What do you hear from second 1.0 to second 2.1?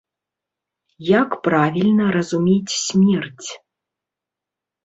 Як правільна